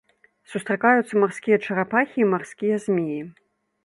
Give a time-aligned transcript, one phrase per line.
[0.51, 3.19] Сустракаюцца марскія чарапахі і марскія змеі.